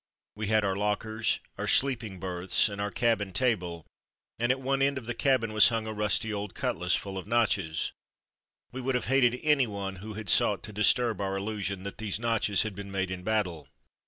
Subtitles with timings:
[0.35, 3.85] We had our lockers, our sleeping berths, and our cabin table,
[4.39, 7.27] and at one end of the cabin was hung a rusty old cutlass full of
[7.27, 7.91] notches;
[8.71, 12.17] we would have hated any one who had sought to disturb our illusion that these
[12.19, 13.67] notches had been made in battle.